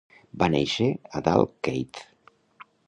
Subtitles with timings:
[0.43, 0.87] Va néixer
[1.19, 2.05] a Dalkeith.